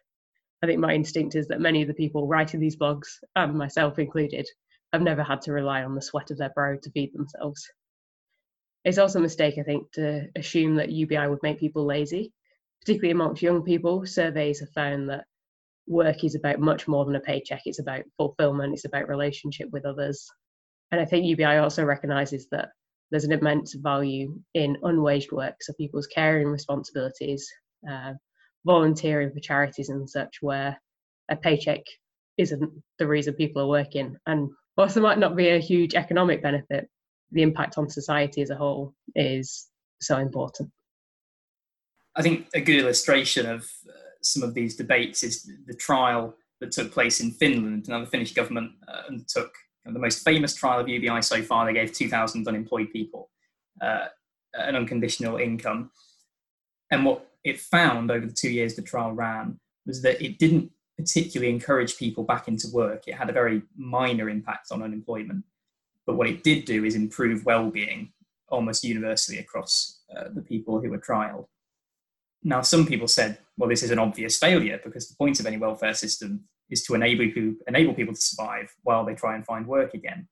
[0.63, 3.99] I think my instinct is that many of the people writing these blogs, and myself
[3.99, 4.47] included,
[4.93, 7.67] have never had to rely on the sweat of their brow to feed themselves.
[8.83, 12.33] It's also a mistake, I think, to assume that UBI would make people lazy,
[12.81, 14.05] particularly amongst young people.
[14.05, 15.25] Surveys have found that
[15.87, 19.85] work is about much more than a paycheck, it's about fulfillment, it's about relationship with
[19.85, 20.27] others.
[20.91, 22.69] And I think UBI also recognises that
[23.11, 27.49] there's an immense value in unwaged work, so people's caring responsibilities,
[27.89, 28.13] uh,
[28.65, 30.79] volunteering for charities and such, where
[31.29, 31.81] a paycheck
[32.37, 34.15] isn't the reason people are working.
[34.25, 36.89] And whilst there might not be a huge economic benefit,
[37.31, 39.67] the impact on society as a whole is
[40.01, 40.69] so important.
[42.15, 46.71] I think a good illustration of uh, some of these debates is the trial that
[46.71, 47.87] took place in Finland.
[47.87, 49.51] Now, the Finnish government uh, undertook
[49.85, 51.65] know, the most famous trial of UBI so far.
[51.65, 53.29] They gave 2,000 unemployed people
[53.81, 54.07] uh,
[54.53, 55.91] an unconditional income.
[56.91, 60.71] And what it found over the two years the trial ran was that it didn't
[60.97, 63.03] particularly encourage people back into work.
[63.07, 65.43] It had a very minor impact on unemployment.
[66.05, 68.11] But what it did do is improve well-being
[68.49, 71.45] almost universally across uh, the people who were trialed.
[72.43, 75.57] Now, some people said, well, this is an obvious failure because the point of any
[75.57, 79.67] welfare system is to enable, who, enable people to survive while they try and find
[79.67, 80.27] work again.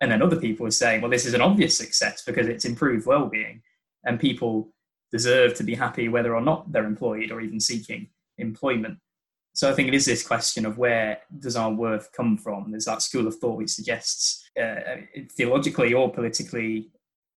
[0.00, 3.06] And then other people are saying, well, this is an obvious success because it's improved
[3.06, 3.62] well-being
[4.04, 4.72] and people
[5.12, 8.98] deserve to be happy whether or not they're employed or even seeking employment.
[9.54, 12.70] So I think it is this question of where does our worth come from?
[12.70, 14.96] There's that school of thought which suggests uh,
[15.32, 16.90] theologically or politically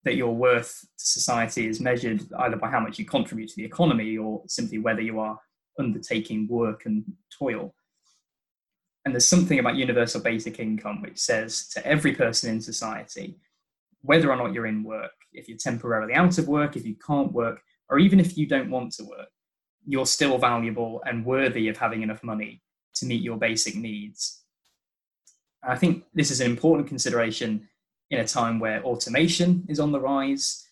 [0.05, 3.65] that your worth to society is measured either by how much you contribute to the
[3.65, 5.39] economy or simply whether you are
[5.79, 7.05] undertaking work and
[7.37, 7.75] toil.
[9.05, 13.37] And there's something about universal basic income which says to every person in society,
[14.03, 17.33] whether or not you're in work, if you're temporarily out of work, if you can't
[17.33, 19.29] work, or even if you don't want to work,
[19.87, 22.63] you're still valuable and worthy of having enough money
[22.95, 24.43] to meet your basic needs.
[25.65, 27.69] I think this is an important consideration
[28.11, 30.69] in a time where automation is on the rise,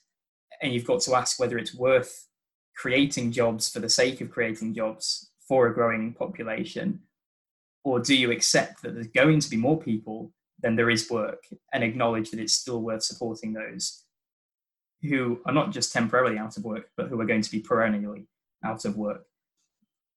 [0.63, 2.27] and you've got to ask whether it's worth
[2.77, 7.01] creating jobs for the sake of creating jobs for a growing population,
[7.85, 11.45] or do you accept that there's going to be more people than there is work
[11.73, 14.05] and acknowledge that it's still worth supporting those
[15.03, 18.27] who are not just temporarily out of work, but who are going to be perennially
[18.63, 19.25] out of work.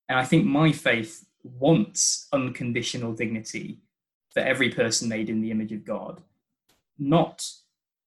[0.08, 3.80] And I think my faith wants unconditional dignity
[4.32, 6.22] for every person made in the image of God.
[6.98, 7.48] Not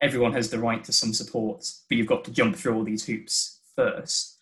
[0.02, 3.06] everyone has the right to some support, but you've got to jump through all these
[3.06, 4.38] hoops first.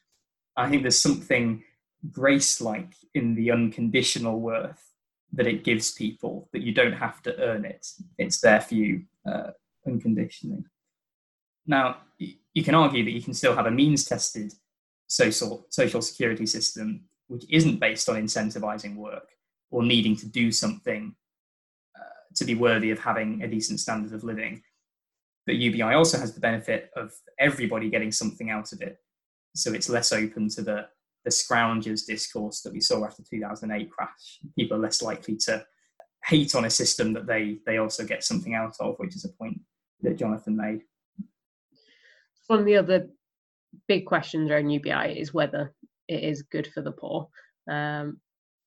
[0.57, 1.63] I think there's something
[2.11, 4.94] grace like in the unconditional worth
[5.33, 7.85] that it gives people that you don't have to earn it.
[8.17, 9.51] It's there for you uh,
[9.85, 10.63] unconditionally.
[11.67, 14.53] Now, you can argue that you can still have a means tested
[15.07, 19.29] social, social security system which isn't based on incentivizing work
[19.71, 21.15] or needing to do something
[21.95, 24.61] uh, to be worthy of having a decent standard of living.
[25.45, 28.97] But UBI also has the benefit of everybody getting something out of it.
[29.55, 30.87] So it's less open to the,
[31.25, 34.39] the scroungers discourse that we saw after 2008 crash.
[34.57, 35.65] People are less likely to
[36.23, 39.29] hate on a system that they, they also get something out of, which is a
[39.29, 39.59] point
[40.01, 40.81] that Jonathan made.
[42.47, 43.09] One of the other
[43.87, 45.73] big questions around UBI is whether
[46.07, 47.27] it is good for the poor.
[47.69, 48.19] Um,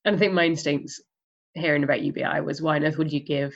[0.04, 1.00] and I think my instincts
[1.54, 3.54] hearing about UBI was why on earth would you give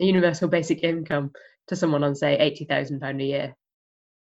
[0.00, 1.32] a universal basic income
[1.68, 3.56] to someone on say eighty thousand pound a year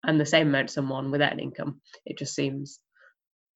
[0.03, 1.81] and the same amount to someone without an income.
[2.05, 2.79] It just seems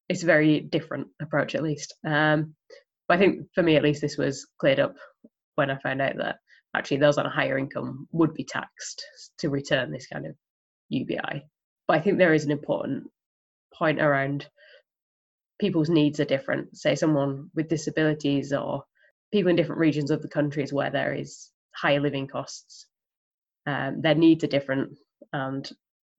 [0.10, 1.96] it's a very different approach at least.
[2.06, 2.56] Um,
[3.08, 4.96] but I think for me at least this was cleared up
[5.56, 6.38] when I found out that
[6.76, 9.06] actually those on a higher income would be taxed
[9.40, 10.36] to return this kind of
[10.90, 11.46] UBI.
[11.88, 13.06] But I think there is an important
[13.74, 14.48] point around
[15.60, 16.78] people's needs are different.
[16.78, 18.84] Say someone with disabilities or
[19.32, 22.88] people in different regions of the countries where there is higher living costs
[23.66, 24.98] um, their needs are different,
[25.34, 25.70] and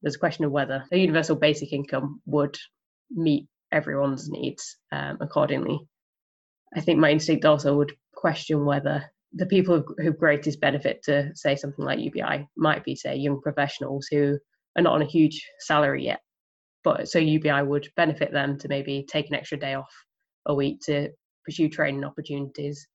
[0.02, 2.56] there's a question of whether a universal basic income would
[3.10, 5.80] meet everyone's needs um, accordingly.
[6.74, 11.56] I think my instinct also would question whether the people who greatest benefit to say
[11.56, 14.38] something like UBI might be, say, young professionals who
[14.76, 16.20] are not on a huge salary yet.
[16.84, 19.92] But so UBI would benefit them to maybe take an extra day off
[20.46, 21.10] a week to
[21.44, 22.86] pursue training opportunities,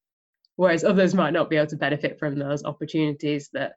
[0.56, 3.74] whereas others might not be able to benefit from those opportunities that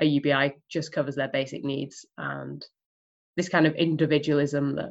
[0.00, 2.64] a UBI just covers their basic needs and
[3.36, 4.90] this kind of individualism that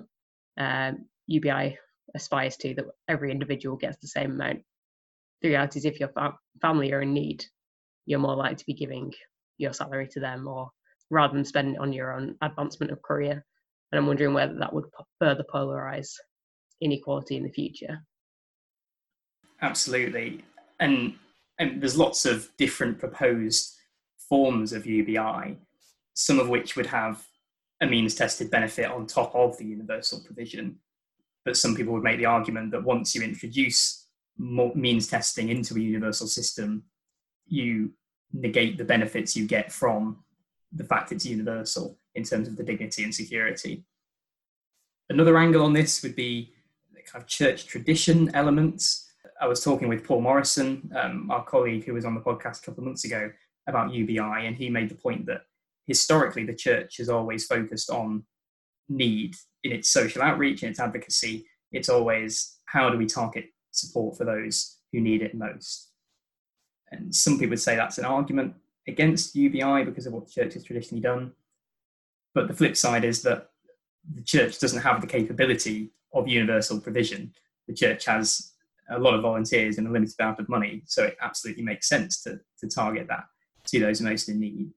[0.57, 1.77] um, UBI
[2.15, 4.61] aspires to, that every individual gets the same amount.
[5.41, 7.45] The reality is, if your fa- family are in need,
[8.05, 9.13] you're more likely to be giving
[9.57, 10.69] your salary to them, or
[11.09, 13.45] rather than spending it on your own advancement of career.
[13.91, 14.85] And I'm wondering whether that would
[15.19, 16.11] further polarize
[16.81, 17.99] inequality in the future.
[19.61, 20.43] Absolutely,
[20.79, 21.13] and
[21.59, 23.75] and there's lots of different proposed
[24.29, 25.57] forms of UBI,
[26.13, 27.25] some of which would have
[27.81, 30.79] a means tested benefit on top of the universal provision.
[31.49, 34.05] But some people would make the argument that once you introduce
[34.37, 36.83] means testing into a universal system,
[37.47, 37.89] you
[38.31, 40.23] negate the benefits you get from
[40.71, 43.83] the fact it's universal in terms of the dignity and security.
[45.09, 46.53] Another angle on this would be
[47.03, 49.11] kind of church tradition elements.
[49.41, 52.65] I was talking with Paul Morrison, um, our colleague who was on the podcast a
[52.67, 53.31] couple of months ago,
[53.65, 55.45] about UBI, and he made the point that
[55.87, 58.23] historically the church has always focused on
[58.87, 61.45] need in its social outreach and its advocacy.
[61.71, 65.89] It's always how do we target support for those who need it most.
[66.91, 68.55] And some people would say that's an argument
[68.87, 71.33] against UBI because of what the church has traditionally done.
[72.33, 73.49] But the flip side is that
[74.13, 77.33] the church doesn't have the capability of universal provision.
[77.67, 78.53] The church has
[78.89, 82.23] a lot of volunteers and a limited amount of money, so it absolutely makes sense
[82.23, 83.25] to, to target that
[83.67, 84.71] to those most in need.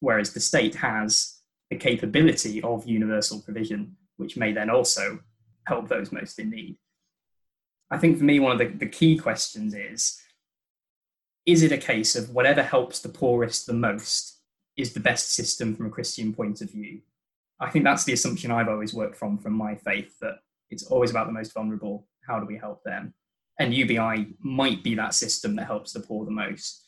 [0.00, 1.38] Whereas the state has
[1.70, 5.20] the capability of universal provision, which may then also
[5.66, 6.76] help those most in need.
[7.90, 10.20] I think for me, one of the, the key questions is
[11.46, 14.40] is it a case of whatever helps the poorest the most
[14.76, 17.00] is the best system from a Christian point of view?
[17.60, 20.38] I think that's the assumption I've always worked from from my faith that
[20.70, 22.08] it's always about the most vulnerable.
[22.26, 23.14] How do we help them?
[23.58, 26.82] And UBI might be that system that helps the poor the most.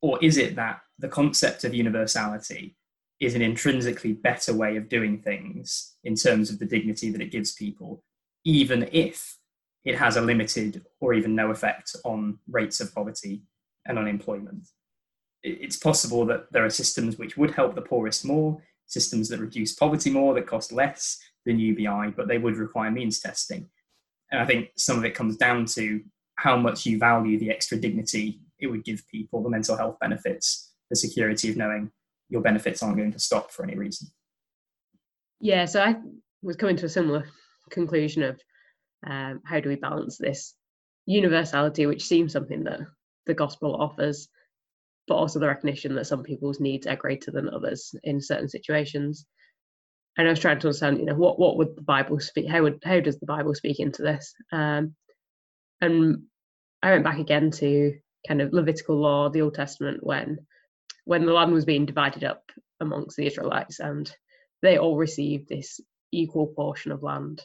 [0.00, 2.76] Or is it that the concept of universality
[3.20, 7.32] is an intrinsically better way of doing things in terms of the dignity that it
[7.32, 8.02] gives people,
[8.44, 9.36] even if
[9.84, 13.42] it has a limited or even no effect on rates of poverty
[13.86, 14.68] and unemployment?
[15.42, 19.74] It's possible that there are systems which would help the poorest more, systems that reduce
[19.74, 23.68] poverty more, that cost less than UBI, but they would require means testing.
[24.30, 26.02] And I think some of it comes down to
[26.36, 30.72] how much you value the extra dignity it would give people the mental health benefits,
[30.90, 31.90] the security of knowing
[32.28, 34.08] your benefits aren't going to stop for any reason.
[35.40, 35.96] Yeah, so I
[36.42, 37.24] was coming to a similar
[37.70, 38.40] conclusion of
[39.06, 40.54] um, how do we balance this
[41.06, 42.80] universality, which seems something that
[43.26, 44.28] the gospel offers,
[45.06, 49.26] but also the recognition that some people's needs are greater than others in certain situations.
[50.16, 52.48] And I was trying to understand, you know, what what would the Bible speak?
[52.48, 54.34] How would how does the Bible speak into this?
[54.52, 54.96] Um,
[55.80, 56.24] and
[56.82, 57.94] I went back again to
[58.26, 60.38] kind of Levitical law, the Old Testament, when
[61.08, 64.14] when the land was being divided up amongst the Israelites, and
[64.60, 65.80] they all received this
[66.12, 67.42] equal portion of land,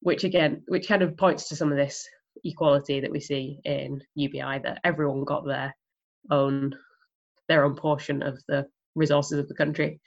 [0.00, 2.08] which again, which kind of points to some of this
[2.42, 5.76] equality that we see in UBI that everyone got their
[6.30, 6.74] own
[7.48, 10.00] their own portion of the resources of the country.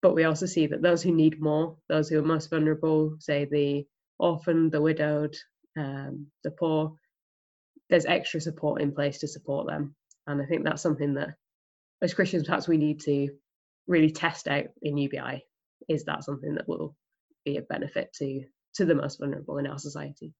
[0.00, 3.44] But we also see that those who need more, those who are most vulnerable, say
[3.44, 3.84] the
[4.18, 5.36] orphan, the widowed,
[5.76, 6.94] um, the poor,
[7.90, 9.94] there's extra support in place to support them.
[10.26, 11.34] And I think that's something that
[12.02, 13.30] as Christians perhaps we need to
[13.86, 15.44] really test out in UBI.
[15.88, 16.96] Is that something that will
[17.44, 18.44] be a benefit to
[18.74, 20.32] to the most vulnerable in our society?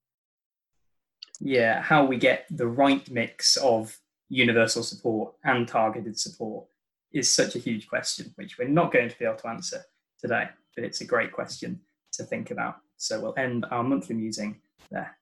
[1.40, 3.96] Yeah, how we get the right mix of
[4.28, 6.66] universal support and targeted support
[7.12, 9.82] is such a huge question, which we're not going to be able to answer
[10.18, 11.80] today, but it's a great question
[12.12, 12.76] to think about.
[12.96, 15.16] So we'll end our monthly musing there.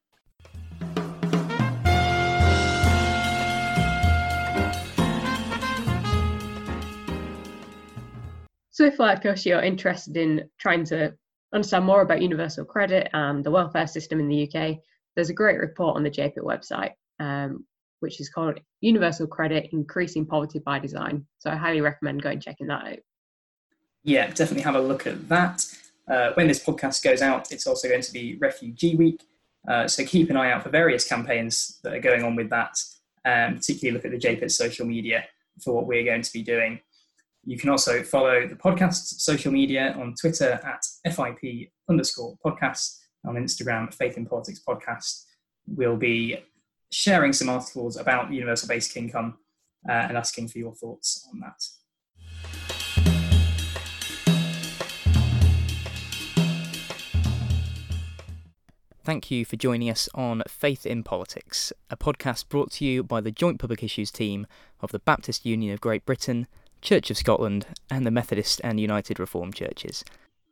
[8.75, 11.15] So if like us, you're interested in trying to
[11.55, 14.79] understand more about universal credit and the welfare system in the UK,
[15.15, 17.65] there's a great report on the JPIT website, um,
[18.01, 21.25] which is called Universal Credit Increasing Poverty by Design.
[21.39, 22.99] So I highly recommend going checking that out.
[24.03, 25.65] Yeah, definitely have a look at that.
[26.11, 29.23] Uh, when this podcast goes out, it's also going to be Refugee Week.
[29.69, 32.77] Uh, so keep an eye out for various campaigns that are going on with that,
[33.25, 35.27] um, particularly look at the JPIT social media
[35.63, 36.81] for what we're going to be doing.
[37.47, 40.83] You can also follow the podcast's social media on Twitter at
[41.13, 45.25] FIP underscore podcast, on Instagram, Faith in Politics podcast.
[45.67, 46.39] We'll be
[46.91, 49.37] sharing some articles about universal basic income
[49.87, 51.63] uh, and asking for your thoughts on that.
[59.05, 63.21] Thank you for joining us on Faith in Politics, a podcast brought to you by
[63.21, 64.47] the Joint Public Issues team
[64.81, 66.47] of the Baptist Union of Great Britain,
[66.85, 70.05] Church of Scotland, and the Methodist and United Reformed Churches.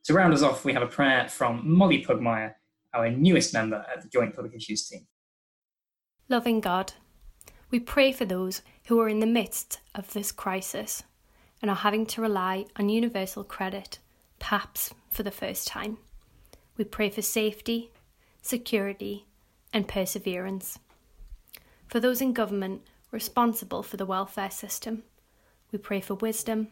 [0.05, 2.55] To round us off, we have a prayer from Molly Pugmire,
[2.93, 5.07] our newest member at the Joint Public Issues team.
[6.28, 6.95] Loving God,
[7.70, 11.05] we pray for those who are in the midst of this crisis
[11.61, 14.01] and are having to rely on universal credit,
[14.41, 15.99] perhaps for the first time.
[16.76, 17.93] We pray for safety
[18.43, 19.26] security,
[19.72, 20.78] and perseverance.
[21.87, 25.05] For those in government responsible for the welfare system,
[25.73, 26.68] we pray for wisdom,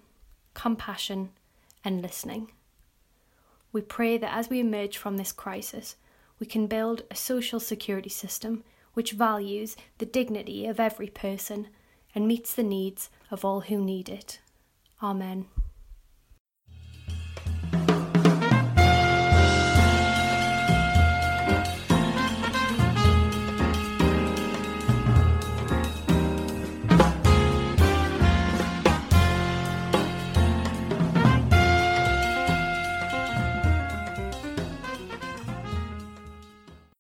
[0.55, 1.31] compassion,
[1.85, 2.53] and listening.
[3.73, 5.97] We pray that as we emerge from this crisis,
[6.39, 11.69] we can build a social security system which values the dignity of every person
[12.15, 14.41] and meets the needs of all who need it.
[15.03, 15.47] Amen.